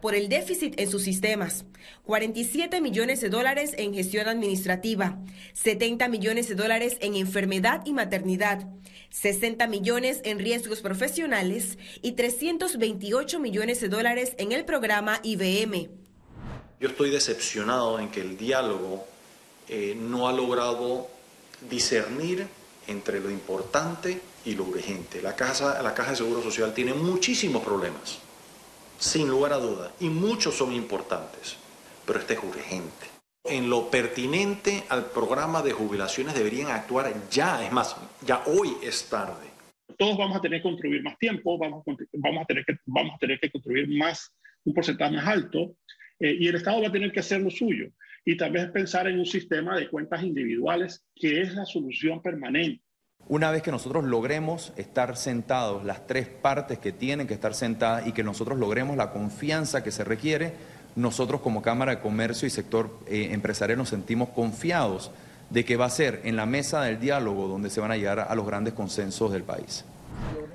por 0.00 0.14
el 0.14 0.28
déficit 0.28 0.78
en 0.80 0.90
sus 0.90 1.02
sistemas, 1.02 1.64
47 2.04 2.80
millones 2.80 3.20
de 3.20 3.28
dólares 3.28 3.72
en 3.76 3.94
gestión 3.94 4.28
administrativa, 4.28 5.18
70 5.54 6.08
millones 6.08 6.48
de 6.48 6.54
dólares 6.54 6.96
en 7.00 7.14
enfermedad 7.14 7.82
y 7.84 7.92
maternidad, 7.92 8.68
60 9.10 9.66
millones 9.66 10.20
en 10.24 10.38
riesgos 10.38 10.80
profesionales. 10.80 11.78
y 12.02 12.12
328 12.12 13.40
millones 13.40 13.80
de 13.80 13.88
dólares 13.88 14.34
en 14.38 14.52
el 14.52 14.64
programa 14.64 15.20
IBM. 15.22 15.88
Yo 16.80 16.88
estoy 16.88 17.10
decepcionado 17.10 17.98
en 17.98 18.10
que 18.10 18.20
el 18.20 18.36
diálogo 18.36 19.06
eh, 19.68 19.96
no 19.98 20.28
ha 20.28 20.32
logrado 20.32 21.08
discernir 21.70 22.46
entre 22.86 23.20
lo 23.20 23.30
importante 23.30 24.20
y 24.44 24.54
lo 24.54 24.64
urgente. 24.64 25.22
La 25.22 25.34
Caja, 25.34 25.82
la 25.82 25.94
Caja 25.94 26.10
de 26.10 26.16
Seguro 26.16 26.42
Social 26.42 26.74
tiene 26.74 26.94
muchísimos 26.94 27.62
problemas 27.64 28.25
sin 28.98 29.28
lugar 29.28 29.52
a 29.52 29.58
duda, 29.58 29.92
y 30.00 30.08
muchos 30.08 30.54
son 30.54 30.72
importantes, 30.72 31.56
pero 32.06 32.18
este 32.18 32.34
es 32.34 32.42
urgente. 32.42 33.06
En 33.44 33.70
lo 33.70 33.90
pertinente 33.90 34.84
al 34.88 35.06
programa 35.06 35.62
de 35.62 35.72
jubilaciones 35.72 36.34
deberían 36.34 36.70
actuar 36.70 37.12
ya, 37.30 37.64
es 37.64 37.70
más, 37.70 37.96
ya 38.26 38.42
hoy 38.46 38.72
es 38.82 39.08
tarde. 39.08 39.46
Todos 39.96 40.18
vamos 40.18 40.36
a 40.36 40.40
tener 40.40 40.60
que 40.60 40.68
contribuir 40.68 41.02
más 41.02 41.18
tiempo, 41.18 41.56
vamos 41.56 41.84
vamos 42.14 42.42
a, 42.42 42.46
tener, 42.46 42.64
que, 42.64 42.76
vamos 42.86 43.14
a 43.14 43.18
tener 43.18 43.38
que 43.38 43.50
contribuir 43.50 43.96
más, 43.96 44.34
un 44.64 44.74
porcentaje 44.74 45.14
más 45.14 45.26
alto, 45.26 45.76
eh, 46.18 46.36
y 46.40 46.48
el 46.48 46.56
Estado 46.56 46.82
va 46.82 46.88
a 46.88 46.92
tener 46.92 47.12
que 47.12 47.20
hacer 47.20 47.40
lo 47.40 47.50
suyo. 47.50 47.86
Y 48.24 48.36
también 48.36 48.72
pensar 48.72 49.06
en 49.06 49.18
un 49.18 49.26
sistema 49.26 49.78
de 49.78 49.88
cuentas 49.88 50.24
individuales 50.24 51.06
que 51.14 51.40
es 51.42 51.54
la 51.54 51.64
solución 51.64 52.20
permanente. 52.20 52.82
Una 53.28 53.50
vez 53.50 53.62
que 53.62 53.72
nosotros 53.72 54.04
logremos 54.04 54.72
estar 54.76 55.16
sentados, 55.16 55.84
las 55.84 56.06
tres 56.06 56.28
partes 56.28 56.78
que 56.78 56.92
tienen 56.92 57.26
que 57.26 57.34
estar 57.34 57.54
sentadas 57.54 58.06
y 58.06 58.12
que 58.12 58.22
nosotros 58.22 58.56
logremos 58.56 58.96
la 58.96 59.10
confianza 59.10 59.82
que 59.82 59.90
se 59.90 60.04
requiere, 60.04 60.54
nosotros 60.94 61.40
como 61.40 61.60
Cámara 61.60 61.96
de 61.96 62.00
Comercio 62.00 62.46
y 62.46 62.50
sector 62.50 63.00
eh, 63.08 63.30
empresarial 63.32 63.78
nos 63.78 63.88
sentimos 63.88 64.28
confiados 64.28 65.10
de 65.50 65.64
que 65.64 65.76
va 65.76 65.86
a 65.86 65.90
ser 65.90 66.20
en 66.22 66.36
la 66.36 66.46
mesa 66.46 66.82
del 66.82 67.00
diálogo 67.00 67.48
donde 67.48 67.68
se 67.68 67.80
van 67.80 67.90
a 67.90 67.96
llegar 67.96 68.20
a 68.20 68.34
los 68.36 68.46
grandes 68.46 68.74
consensos 68.74 69.32
del 69.32 69.42
país. 69.42 69.84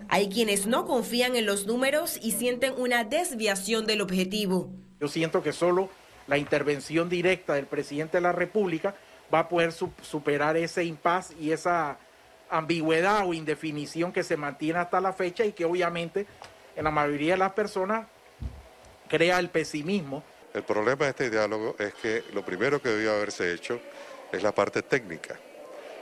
Hay 0.08 0.30
quienes 0.30 0.66
no 0.66 0.86
confían 0.86 1.36
en 1.36 1.46
los 1.46 1.68
números 1.68 2.20
y 2.22 2.32
sienten 2.32 2.74
una 2.78 3.04
desviación 3.04 3.86
del 3.86 4.00
objetivo. 4.00 4.70
Yo 5.01 5.10
siento 5.10 5.44
que 5.44 5.51
solo 5.51 5.90
la 6.28 6.38
intervención 6.38 7.10
directa 7.10 7.54
del 7.54 7.66
presidente 7.66 8.18
de 8.18 8.22
la 8.22 8.32
República 8.32 8.96
va 9.34 9.40
a 9.40 9.50
poder 9.50 9.74
superar 9.74 10.56
ese 10.56 10.86
impas 10.86 11.34
y 11.38 11.51
esa 11.51 11.98
ambigüedad 12.51 13.25
o 13.25 13.34
indefinición 13.34 14.12
que 14.12 14.24
se 14.24 14.38
mantiene 14.38 14.79
hasta 14.79 15.01
la 15.01 15.13
fecha 15.13 15.46
y 15.46 15.53
que 15.53 15.65
obviamente 15.65 16.27
en 16.75 16.84
la 16.84 16.91
mayoría 16.91 17.34
de 17.34 17.39
las 17.39 17.53
personas 17.53 18.05
crea 19.08 19.39
el 19.39 19.50
pesimismo. 19.50 20.24
El 20.53 20.63
problema 20.63 21.05
de 21.05 21.12
este 21.12 21.29
diálogo 21.29 21.75
es 21.79 21.93
que 21.96 22.24
lo 22.34 22.43
primero 22.43 22.81
que 22.81 22.89
debió 22.89 23.13
haberse 23.13 23.53
hecho 23.53 23.79
es 24.31 24.43
la 24.43 24.51
parte 24.51 24.81
técnica 24.81 25.39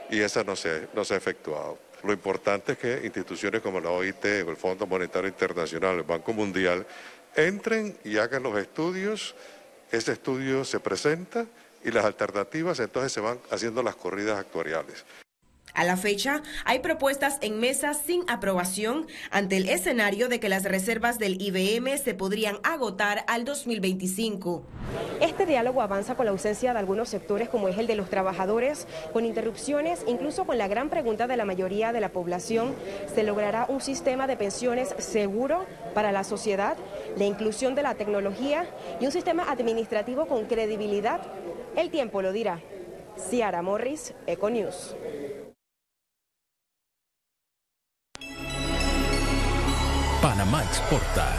y 0.09 0.19
esa 0.19 0.43
no 0.43 0.55
se, 0.55 0.87
no 0.93 1.05
se 1.05 1.13
ha 1.13 1.17
efectuado. 1.17 1.77
Lo 2.03 2.13
importante 2.13 2.73
es 2.73 2.77
que 2.77 3.01
instituciones 3.03 3.61
como 3.61 3.79
la 3.79 3.89
OIT, 3.89 4.25
el 4.25 4.55
Fondo 4.55 4.87
Monetario 4.87 5.27
Internacional, 5.27 5.97
el 5.97 6.03
Banco 6.03 6.33
Mundial, 6.33 6.85
entren 7.35 7.97
y 8.03 8.17
hagan 8.17 8.43
los 8.43 8.57
estudios, 8.57 9.35
ese 9.91 10.13
estudio 10.13 10.65
se 10.65 10.79
presenta 10.79 11.45
y 11.83 11.91
las 11.91 12.05
alternativas 12.05 12.79
entonces 12.79 13.11
se 13.11 13.21
van 13.21 13.39
haciendo 13.51 13.83
las 13.83 13.95
corridas 13.95 14.39
actuariales. 14.39 15.05
A 15.73 15.83
la 15.83 15.97
fecha, 15.97 16.41
hay 16.65 16.79
propuestas 16.79 17.37
en 17.41 17.59
mesa 17.59 17.93
sin 17.93 18.23
aprobación 18.27 19.07
ante 19.31 19.57
el 19.57 19.69
escenario 19.69 20.27
de 20.27 20.39
que 20.39 20.49
las 20.49 20.63
reservas 20.63 21.19
del 21.19 21.41
IBM 21.41 21.97
se 21.97 22.13
podrían 22.13 22.57
agotar 22.63 23.23
al 23.27 23.45
2025. 23.45 24.63
Este 25.21 25.45
diálogo 25.45 25.81
avanza 25.81 26.15
con 26.15 26.25
la 26.25 26.31
ausencia 26.31 26.73
de 26.73 26.79
algunos 26.79 27.09
sectores 27.09 27.49
como 27.49 27.67
es 27.67 27.77
el 27.77 27.87
de 27.87 27.95
los 27.95 28.09
trabajadores, 28.09 28.87
con 29.13 29.25
interrupciones, 29.25 30.03
incluso 30.07 30.45
con 30.45 30.57
la 30.57 30.67
gran 30.67 30.89
pregunta 30.89 31.27
de 31.27 31.37
la 31.37 31.45
mayoría 31.45 31.91
de 31.91 32.01
la 32.01 32.09
población, 32.09 32.73
¿se 33.13 33.23
logrará 33.23 33.65
un 33.69 33.81
sistema 33.81 34.27
de 34.27 34.37
pensiones 34.37 34.95
seguro 34.97 35.65
para 35.93 36.11
la 36.11 36.23
sociedad, 36.23 36.77
la 37.17 37.25
inclusión 37.25 37.75
de 37.75 37.83
la 37.83 37.95
tecnología 37.95 38.67
y 38.99 39.05
un 39.05 39.11
sistema 39.11 39.51
administrativo 39.51 40.25
con 40.25 40.45
credibilidad? 40.45 41.21
El 41.75 41.89
tiempo 41.89 42.21
lo 42.21 42.31
dirá. 42.31 42.59
Ciara 43.29 43.61
Morris, 43.61 44.13
Econews. 44.25 44.95
Panamá 50.39 50.63
exporta. 50.63 51.35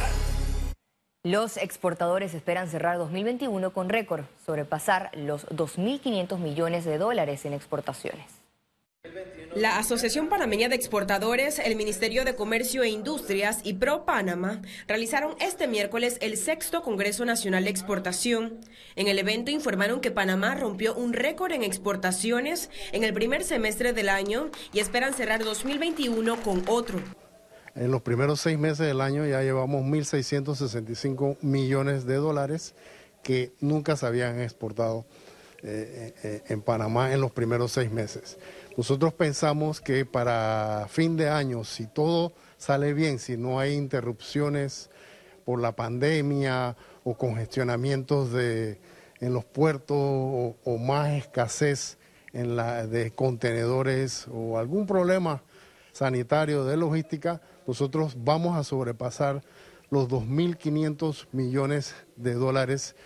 Los 1.24 1.56
exportadores 1.56 2.34
esperan 2.34 2.68
cerrar 2.68 2.98
2021 2.98 3.72
con 3.72 3.88
récord, 3.88 4.26
sobrepasar 4.44 5.10
los 5.16 5.46
2.500 5.46 6.36
millones 6.36 6.84
de 6.84 6.98
dólares 6.98 7.46
en 7.46 7.54
exportaciones. 7.54 8.26
La 9.54 9.78
Asociación 9.78 10.28
Panameña 10.28 10.68
de 10.68 10.74
Exportadores, 10.74 11.58
el 11.60 11.76
Ministerio 11.76 12.26
de 12.26 12.36
Comercio 12.36 12.82
e 12.82 12.90
Industrias 12.90 13.60
y 13.64 13.72
Pro 13.72 14.04
Panamá 14.04 14.60
realizaron 14.86 15.34
este 15.40 15.66
miércoles 15.66 16.18
el 16.20 16.36
sexto 16.36 16.82
Congreso 16.82 17.24
Nacional 17.24 17.64
de 17.64 17.70
Exportación. 17.70 18.60
En 18.96 19.08
el 19.08 19.18
evento 19.18 19.50
informaron 19.50 20.02
que 20.02 20.10
Panamá 20.10 20.56
rompió 20.56 20.94
un 20.94 21.14
récord 21.14 21.52
en 21.52 21.62
exportaciones 21.62 22.68
en 22.92 23.04
el 23.04 23.14
primer 23.14 23.44
semestre 23.44 23.94
del 23.94 24.10
año 24.10 24.50
y 24.74 24.80
esperan 24.80 25.14
cerrar 25.14 25.42
2021 25.42 26.36
con 26.42 26.64
otro. 26.68 27.00
En 27.74 27.90
los 27.90 28.02
primeros 28.02 28.40
seis 28.40 28.58
meses 28.58 28.86
del 28.86 29.00
año 29.00 29.26
ya 29.26 29.42
llevamos 29.42 29.82
1.665 29.84 31.38
millones 31.42 32.04
de 32.04 32.16
dólares 32.16 32.74
que 33.22 33.52
nunca 33.60 33.96
se 33.96 34.06
habían 34.06 34.40
exportado 34.40 35.04
eh, 35.62 36.14
eh, 36.22 36.42
en 36.48 36.62
Panamá 36.62 37.12
en 37.12 37.20
los 37.20 37.32
primeros 37.32 37.72
seis 37.72 37.90
meses. 37.90 38.38
Nosotros 38.76 39.12
pensamos 39.12 39.80
que 39.80 40.06
para 40.06 40.86
fin 40.88 41.16
de 41.16 41.28
año, 41.28 41.64
si 41.64 41.86
todo 41.86 42.32
sale 42.56 42.94
bien, 42.94 43.18
si 43.18 43.36
no 43.36 43.60
hay 43.60 43.74
interrupciones 43.74 44.90
por 45.44 45.60
la 45.60 45.76
pandemia 45.76 46.76
o 47.04 47.14
congestionamientos 47.14 48.32
de, 48.32 48.80
en 49.20 49.34
los 49.34 49.44
puertos 49.44 49.98
o, 49.98 50.78
más 50.78 51.10
escasez 51.10 51.98
en 52.32 52.56
la, 52.56 52.86
de 52.86 53.10
contenedores 53.10 54.26
o 54.32 54.58
algún 54.58 54.86
problema 54.86 55.42
sanitario 55.92 56.64
de 56.64 56.76
logística, 56.76 57.40
nosotros 57.70 58.16
vamos 58.24 58.56
a 58.56 58.64
sobrepasar 58.64 59.44
los 59.90 60.08
2.500 60.08 61.28
millones 61.30 61.94
de 62.16 62.34
dólares 62.34 62.96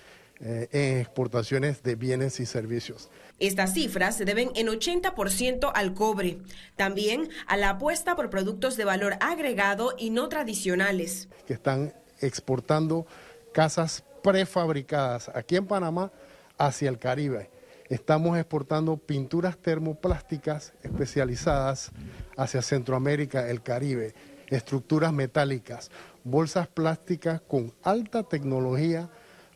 eh, 0.40 0.68
en 0.72 1.00
exportaciones 1.00 1.82
de 1.82 1.96
bienes 1.96 2.40
y 2.40 2.46
servicios. 2.46 3.10
Estas 3.38 3.74
cifras 3.74 4.16
se 4.16 4.24
deben 4.24 4.52
en 4.54 4.68
80% 4.68 5.70
al 5.74 5.92
cobre, 5.92 6.38
también 6.76 7.28
a 7.46 7.58
la 7.58 7.68
apuesta 7.68 8.16
por 8.16 8.30
productos 8.30 8.78
de 8.78 8.86
valor 8.86 9.16
agregado 9.20 9.92
y 9.98 10.08
no 10.08 10.30
tradicionales. 10.30 11.28
Que 11.46 11.52
están 11.52 11.92
exportando 12.22 13.06
casas 13.52 14.02
prefabricadas 14.22 15.28
aquí 15.34 15.56
en 15.56 15.66
Panamá 15.66 16.10
hacia 16.56 16.88
el 16.88 16.98
Caribe. 16.98 17.50
Estamos 17.90 18.38
exportando 18.38 18.96
pinturas 18.96 19.58
termoplásticas 19.58 20.72
especializadas 20.82 21.92
hacia 22.34 22.62
Centroamérica, 22.62 23.50
el 23.50 23.62
Caribe 23.62 24.14
estructuras 24.54 25.12
metálicas, 25.12 25.90
bolsas 26.24 26.68
plásticas 26.68 27.40
con 27.40 27.72
alta 27.82 28.22
tecnología 28.22 29.10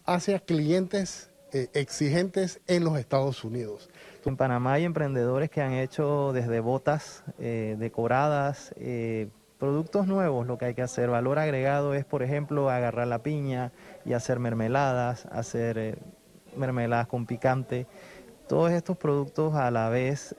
hacia 0.05 0.41
clientes 0.41 1.31
eh, 1.53 1.69
exigentes 1.73 2.61
en 2.67 2.85
los 2.85 2.99
Estados 2.99 3.43
Unidos. 3.43 3.89
En 4.27 4.37
Panamá 4.37 4.75
hay 4.75 4.85
emprendedores 4.85 5.51
que 5.51 5.63
han 5.63 5.73
hecho 5.73 6.33
desde 6.35 6.61
botas 6.61 7.25
eh, 7.39 7.77
decoradas, 7.79 8.75
eh, 8.77 9.29
productos 9.59 10.07
nuevos, 10.07 10.47
lo 10.47 10.59
que 10.59 10.67
hay 10.67 10.75
que 10.75 10.83
hacer. 10.83 11.09
Valor 11.09 11.39
agregado 11.39 11.95
es, 11.95 12.05
por 12.05 12.23
ejemplo, 12.23 12.69
agarrar 12.69 13.07
la 13.07 13.23
piña 13.23 13.73
y 14.05 14.13
hacer 14.13 14.39
mermeladas, 14.39 15.27
hacer 15.27 15.99
mermeladas 16.55 17.07
con 17.07 17.25
picante. 17.25 17.87
Todos 18.47 18.71
estos 18.73 18.99
productos 18.99 19.55
a 19.55 19.71
la 19.71 19.89
vez 19.89 20.35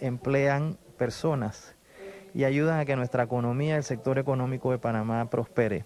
emplean 0.00 0.78
personas 0.96 1.74
y 2.34 2.44
ayudan 2.44 2.80
a 2.80 2.84
que 2.84 2.96
nuestra 2.96 3.24
economía, 3.24 3.76
el 3.76 3.84
sector 3.84 4.18
económico 4.18 4.70
de 4.70 4.78
Panamá 4.78 5.28
prospere. 5.30 5.84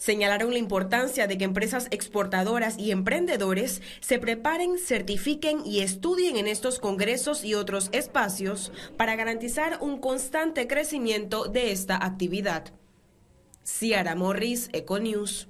Señalaron 0.00 0.52
la 0.52 0.58
importancia 0.58 1.26
de 1.26 1.36
que 1.36 1.44
empresas 1.44 1.86
exportadoras 1.90 2.78
y 2.78 2.90
emprendedores 2.90 3.82
se 4.00 4.18
preparen, 4.18 4.78
certifiquen 4.78 5.60
y 5.66 5.80
estudien 5.80 6.38
en 6.38 6.46
estos 6.46 6.78
congresos 6.78 7.44
y 7.44 7.52
otros 7.52 7.90
espacios 7.92 8.72
para 8.96 9.14
garantizar 9.14 9.76
un 9.82 10.00
constante 10.00 10.66
crecimiento 10.66 11.44
de 11.44 11.70
esta 11.70 12.02
actividad. 12.02 12.72
Ciara 13.62 14.14
Morris, 14.14 14.70
Econews. 14.72 15.48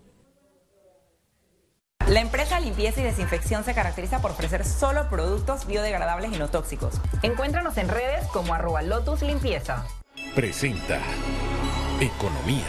La 2.09 2.21
empresa 2.21 2.59
Limpieza 2.59 3.03
y 3.03 3.05
Desinfección 3.05 3.63
se 3.63 3.73
caracteriza 3.73 4.21
por 4.21 4.33
ofrecer 4.33 4.65
solo 4.65 5.09
productos 5.09 5.65
biodegradables 5.69 6.33
y 6.35 6.39
no 6.39 6.49
tóxicos. 6.49 7.01
Encuéntranos 7.23 7.79
en 7.79 7.89
redes 7.89 8.27
como 8.33 8.53
arroba 8.53 8.83
Lotus 8.83 9.23
Limpieza 9.23 9.87
presenta 10.35 11.01
Economía. 12.01 12.65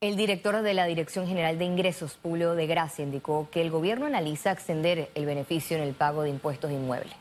El 0.00 0.16
director 0.16 0.62
de 0.62 0.72
la 0.72 0.86
Dirección 0.86 1.26
General 1.26 1.58
de 1.58 1.66
Ingresos, 1.66 2.18
Julio 2.22 2.54
de 2.54 2.66
Gracia, 2.66 3.04
indicó 3.04 3.48
que 3.50 3.60
el 3.60 3.70
gobierno 3.70 4.06
analiza 4.06 4.50
extender 4.50 5.10
el 5.14 5.26
beneficio 5.26 5.76
en 5.76 5.82
el 5.82 5.92
pago 5.94 6.22
de 6.22 6.30
impuestos 6.30 6.70
de 6.70 6.76
inmueble. 6.76 7.12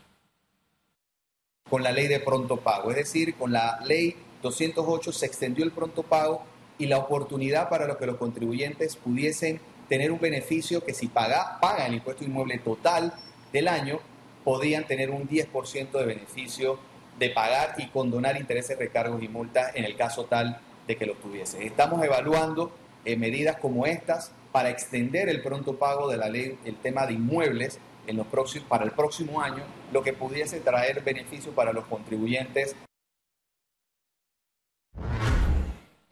Con 1.70 1.84
la 1.84 1.92
ley 1.92 2.08
de 2.08 2.22
pronto 2.22 2.58
pago, 2.58 2.90
es 2.92 2.98
decir, 2.98 3.36
con 3.36 3.52
la 3.52 3.80
ley 3.86 4.16
208 4.42 5.12
se 5.12 5.26
extendió 5.26 5.66
el 5.66 5.72
pronto 5.72 6.04
pago 6.04 6.44
y 6.78 6.88
la 6.88 7.00
oportunidad 7.00 7.68
para 7.68 7.86
los 7.86 7.98
que 7.98 8.06
los 8.06 8.16
contribuyentes 8.16 8.96
pudiesen 8.96 9.60
tener 9.90 10.12
un 10.12 10.20
beneficio 10.20 10.84
que 10.86 10.94
si 10.94 11.08
paga, 11.08 11.60
pagan 11.60 11.88
el 11.88 11.96
impuesto 11.96 12.24
inmueble 12.24 12.60
total 12.60 13.14
del 13.52 13.68
año, 13.68 14.00
podían 14.46 14.88
tener 14.88 15.10
un 15.10 15.28
10% 15.28 15.92
de 15.92 16.06
beneficio 16.06 16.80
de 17.20 17.30
pagar 17.30 17.76
y 17.78 17.88
condonar 17.88 18.38
intereses, 18.38 18.78
recargos 18.78 19.22
y 19.22 19.28
multas 19.28 19.76
en 19.76 19.86
el 19.86 19.96
caso 19.96 20.26
tal 20.26 20.60
de 20.88 20.96
que 20.98 21.06
lo 21.06 21.14
tuviese. 21.16 21.66
Estamos 21.66 22.04
evaluando 22.04 22.72
eh, 23.06 23.16
medidas 23.16 23.58
como 23.58 23.86
estas 23.86 24.32
para 24.52 24.70
extender 24.70 25.30
el 25.30 25.42
pronto 25.42 25.78
pago 25.78 26.10
de 26.10 26.18
la 26.18 26.30
ley, 26.30 26.58
el 26.66 26.76
tema 26.76 27.06
de 27.06 27.14
inmuebles 27.14 27.80
en 28.06 28.18
los 28.18 28.28
próximos, 28.28 28.68
para 28.68 28.84
el 28.84 28.92
próximo 28.92 29.42
año, 29.42 29.64
lo 29.92 30.04
que 30.04 30.14
pudiese 30.14 30.60
traer 30.60 31.02
beneficio 31.02 31.54
para 31.54 31.72
los 31.72 31.86
contribuyentes 31.86 32.76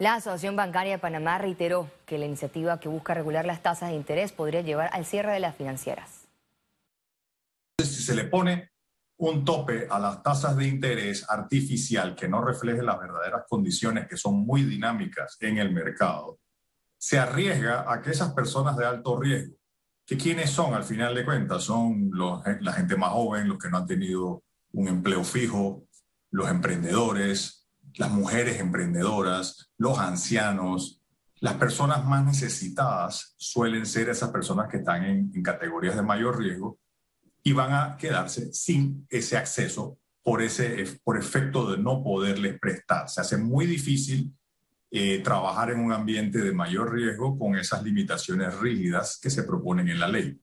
La 0.02 0.16
Asociación 0.16 0.56
Bancaria 0.56 0.94
de 0.94 0.98
Panamá 0.98 1.38
reiteró 1.38 1.88
que 2.08 2.18
la 2.18 2.26
iniciativa 2.26 2.80
que 2.80 2.90
busca 2.90 3.14
regular 3.14 3.46
las 3.46 3.62
tasas 3.62 3.92
de 3.92 3.96
interés 3.96 4.32
podría 4.32 4.62
llevar 4.62 4.90
al 4.94 5.06
cierre 5.06 5.32
de 5.32 5.40
las 5.40 5.56
financieras. 5.56 6.28
Si 7.78 8.02
se 8.02 8.16
le 8.16 8.24
pone 8.24 8.71
un 9.22 9.46
tope 9.46 9.88
a 9.88 10.00
las 10.00 10.24
tasas 10.24 10.58
de 10.58 10.68
interés 10.68 11.30
artificial 11.30 12.16
que 12.16 12.28
no 12.28 12.44
refleje 12.44 12.82
las 12.82 13.00
verdaderas 13.00 13.44
condiciones 13.48 14.08
que 14.08 14.18
son 14.18 14.44
muy 14.48 14.64
dinámicas 14.64 15.38
en 15.42 15.60
el 15.60 15.72
mercado, 15.72 16.40
se 16.98 17.20
arriesga 17.20 17.86
a 17.88 18.02
que 18.02 18.10
esas 18.10 18.34
personas 18.34 18.76
de 18.78 18.86
alto 18.86 19.20
riesgo, 19.20 19.56
que 20.08 20.18
quiénes 20.18 20.50
son 20.50 20.74
al 20.74 20.84
final 20.84 21.14
de 21.14 21.24
cuentas, 21.24 21.64
son 21.64 22.10
la 22.62 22.74
gente 22.74 22.96
más 22.96 23.12
joven, 23.12 23.48
los 23.48 23.60
que 23.60 23.70
no 23.70 23.78
han 23.78 23.86
tenido 23.86 24.44
un 24.72 24.88
empleo 24.88 25.24
fijo, 25.24 25.84
los 26.32 26.50
emprendedores, 26.50 27.68
las 27.98 28.10
mujeres 28.10 28.60
emprendedoras, 28.60 29.72
los 29.78 30.00
ancianos, 30.00 31.00
las 31.42 31.54
personas 31.56 32.04
más 32.06 32.26
necesitadas 32.26 33.36
suelen 33.38 33.86
ser 33.86 34.10
esas 34.10 34.32
personas 34.32 34.68
que 34.68 34.78
están 34.78 35.04
en, 35.04 35.44
categorías 35.44 35.96
de 35.96 36.02
mayor 36.02 36.40
riesgo 36.40 36.80
y 37.44 37.54
van 37.54 37.74
a 37.74 37.98
quedarse 37.98 38.54
sin 38.54 39.06
ese 39.10 39.38
acceso 39.38 39.98
por, 40.24 40.42
ese, 40.42 40.86
por 41.04 41.18
efecto 41.18 41.72
de 41.72 41.78
no 41.78 42.04
poderles 42.04 42.60
prestar. 42.60 43.10
Se 43.10 43.22
hace 43.22 43.38
muy 43.38 43.66
difícil 43.66 44.32
eh, 44.92 45.20
trabajar 45.24 45.72
en 45.72 45.80
un 45.80 45.92
ambiente 45.92 46.40
de 46.40 46.52
mayor 46.52 46.94
riesgo 46.94 47.38
con 47.40 47.56
esas 47.58 47.84
limitaciones 47.84 48.58
rígidas 48.60 49.20
que 49.22 49.30
se 49.30 49.44
proponen 49.44 49.90
en 49.90 50.00
la 50.00 50.08
ley. 50.08 50.40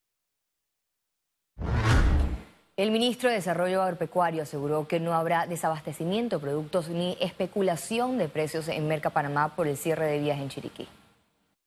El 2.77 2.93
ministro 2.93 3.29
de 3.29 3.35
Desarrollo 3.35 3.83
Agropecuario 3.83 4.45
aseguró 4.45 4.87
que 4.87 5.01
no 5.01 5.13
habrá 5.13 5.49
desabastecimiento 5.49 6.37
de 6.37 6.43
productos 6.43 6.89
ni 6.89 7.19
especulación 7.21 8.19
de 8.19 8.29
precios 8.29 8.69
en 8.69 8.87
Merca 8.87 9.11
Panamá 9.11 9.57
por 9.57 9.67
el 9.67 9.77
cierre 9.77 10.07
de 10.07 10.21
vías 10.21 10.39
en 10.39 10.49
Chiriquí. 10.49 10.89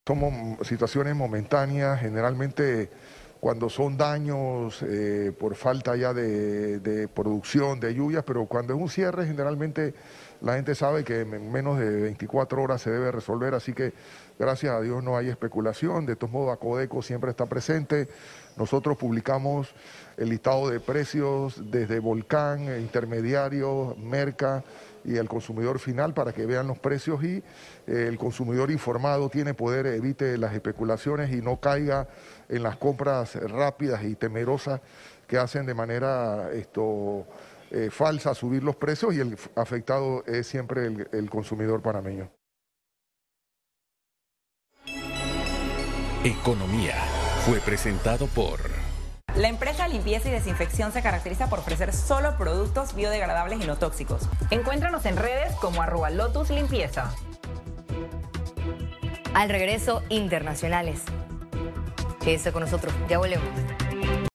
Somos 0.08 0.66
situaciones 0.66 1.14
momentáneas, 1.16 2.00
generalmente 2.00 2.90
cuando 3.42 3.70
son 3.70 3.98
daños 3.98 4.84
eh, 4.84 5.34
por 5.38 5.56
falta 5.56 5.96
ya 5.96 6.14
de, 6.14 7.10
producción, 7.12 7.80
de 7.80 7.96
lluvias, 7.96 8.24
pero 8.24 8.46
cuando 8.46 8.76
es 8.76 8.80
un 8.80 8.88
cierre 8.88 9.26
generalmente 9.26 9.96
la 10.42 10.54
gente 10.54 10.76
sabe 10.76 11.04
que 11.04 11.22
en 11.22 11.52
menos 11.52 11.80
de 11.80 11.90
24 11.90 12.62
horas 12.62 12.84
se 12.84 12.92
debe 12.92 13.12
resolver, 13.12 13.56
así 13.56 13.74
que 13.74 13.94
gracias 14.38 14.76
a 14.76 14.80
Dios 14.80 15.04
no 15.04 15.18
hay 15.18 15.28
especulación, 15.30 16.06
de 16.06 16.16
todos 16.16 16.32
modos 16.32 16.54
Acodeco 16.54 17.02
siempre 17.02 17.32
está 17.32 17.48
presente, 17.48 18.10
nosotros 18.58 18.96
publicamos 18.96 19.74
el 20.18 20.30
listado 20.30 20.70
de 20.70 20.80
precios 20.80 21.72
desde 21.72 21.98
Volcán, 21.98 22.66
intermediario, 22.80 23.96
Merca 23.98 24.64
y 25.04 25.18
el 25.18 25.28
consumidor 25.28 25.80
final 25.80 26.14
para 26.14 26.34
que 26.34 26.46
vean 26.46 26.68
los 26.68 26.80
precios 26.80 27.24
y 27.24 27.38
eh, 27.38 27.44
el 27.86 28.18
consumidor 28.18 28.72
informado 28.72 29.30
tiene 29.30 29.54
poder, 29.54 29.86
evite 29.88 30.38
las 30.38 30.54
especulaciones 30.54 31.32
y 31.32 31.42
no 31.42 31.60
caiga 31.60 32.08
en 32.50 32.64
las 32.64 32.78
compras 32.78 33.36
rápidas 33.36 34.04
y 34.04 34.16
temerosas 34.16 34.82
que 35.28 35.38
hacen 35.38 35.66
de 35.66 35.74
manera 35.74 36.52
esto, 36.52 37.26
eh, 37.72 37.90
falsa 37.90 38.34
subir 38.36 38.64
los 38.64 38.76
precios 38.76 39.14
y 39.14 39.20
el 39.20 39.38
afectado 39.56 40.24
es 40.26 40.48
siempre 40.48 40.86
el, 40.88 41.08
el 41.12 41.30
consumidor 41.30 41.82
panameño. 41.82 42.30
Economía 46.24 46.96
fue 47.46 47.60
presentado 47.60 48.28
por... 48.28 48.60
La 49.36 49.48
empresa 49.48 49.88
Limpieza 49.88 50.28
y 50.28 50.32
Desinfección 50.32 50.92
se 50.92 51.02
caracteriza 51.02 51.48
por 51.48 51.60
ofrecer 51.60 51.94
solo 51.94 52.38
productos 52.38 52.94
biodegradables 52.94 53.64
y 53.64 53.66
no 53.66 53.78
tóxicos. 53.78 54.28
Encuéntranos 54.50 55.06
en 55.06 55.16
redes 55.16 55.54
como 55.56 55.82
arroba 55.82 56.10
Lotus 56.10 56.50
Limpieza. 56.50 57.14
Al 59.34 59.50
regreso, 59.50 60.04
internacionales. 60.10 61.02
Quédese 62.22 62.52
con 62.52 62.64
nosotros, 62.64 62.94
ya 63.08 63.18
volvemos. 63.20 63.48